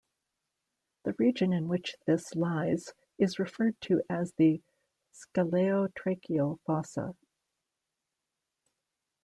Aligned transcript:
The 1.03 1.13
region 1.19 1.53
in 1.53 1.67
which 1.67 1.95
this 2.07 2.33
lies 2.33 2.95
is 3.19 3.37
referred 3.37 3.79
to 3.81 4.01
as 4.09 4.33
the 4.33 4.59
scaleotracheal 5.13 6.57
fossa. 6.65 7.15